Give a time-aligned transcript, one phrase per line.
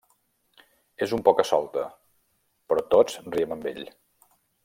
[1.07, 1.83] És un poca-solta,
[2.71, 3.85] però tots riem amb ell.